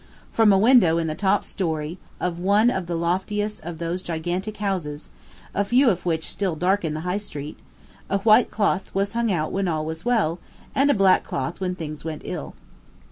[0.33, 4.57] From a window in the top story of one of the loftiest of those gigantic
[4.57, 5.11] houses,
[5.53, 7.59] a few of which still darken the High Street,
[8.09, 10.39] a white cloth was hung out when all was well,
[10.73, 12.55] and a black cloth when things went ill.